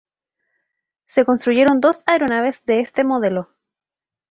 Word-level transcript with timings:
Se 1.05 1.25
construyeron 1.25 1.79
dos 1.79 2.01
aeronaves 2.07 2.65
de 2.65 2.79
este 2.79 3.03
modelo. 3.03 3.53